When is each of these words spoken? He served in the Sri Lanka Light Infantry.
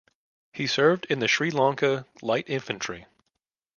He 0.51 0.65
served 0.65 1.05
in 1.11 1.19
the 1.19 1.27
Sri 1.27 1.51
Lanka 1.51 2.07
Light 2.23 2.49
Infantry. 2.49 3.05